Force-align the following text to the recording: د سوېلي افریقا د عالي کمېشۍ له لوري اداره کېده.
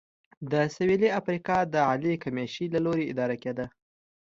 د 0.51 0.53
سوېلي 0.75 1.09
افریقا 1.19 1.57
د 1.73 1.75
عالي 1.87 2.13
کمېشۍ 2.23 2.65
له 2.73 2.79
لوري 2.85 3.03
اداره 3.11 3.35
کېده. 3.43 3.65